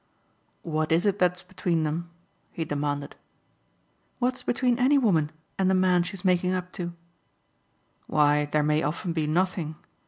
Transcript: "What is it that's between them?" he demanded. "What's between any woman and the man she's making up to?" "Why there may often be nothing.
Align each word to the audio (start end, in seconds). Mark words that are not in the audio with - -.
"What 0.63 0.91
is 0.91 1.05
it 1.05 1.19
that's 1.19 1.43
between 1.43 1.83
them?" 1.83 2.09
he 2.51 2.65
demanded. 2.65 3.15
"What's 4.17 4.41
between 4.41 4.79
any 4.79 4.97
woman 4.97 5.31
and 5.59 5.69
the 5.69 5.75
man 5.75 6.01
she's 6.01 6.25
making 6.25 6.53
up 6.53 6.71
to?" 6.71 6.93
"Why 8.07 8.45
there 8.45 8.63
may 8.63 8.81
often 8.81 9.13
be 9.13 9.27
nothing. 9.27 9.75